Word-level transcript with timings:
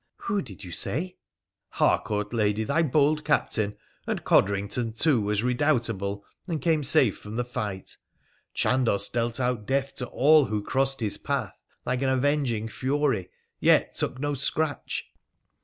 'Who 0.27 0.41
did 0.41 0.63
you 0.63 0.71
say?'' 0.71 1.17
Harcourt, 1.79 2.33
lady, 2.33 2.63
thy 2.63 2.81
bold 2.81 3.23
captain. 3.23 3.77
And 4.07 4.23
Codrington, 4.23 4.93
too, 4.93 5.21
was 5.21 5.43
redoubtable, 5.43 6.25
and 6.47 6.59
came 6.59 6.83
safe 6.83 7.19
from 7.19 7.35
the 7.35 7.45
fight. 7.45 7.97
Chandos 8.55 9.07
dealt 9.09 9.39
out 9.39 9.67
death 9.67 9.93
to 9.97 10.07
all 10.07 10.45
who 10.45 10.63
crossed 10.63 11.01
his 11.01 11.19
path, 11.19 11.55
like 11.85 12.01
an 12.01 12.09
avenging 12.09 12.67
fury, 12.67 13.29
yet 13.59 13.93
took 13.93 14.17
no 14.17 14.33
scratch. 14.33 15.05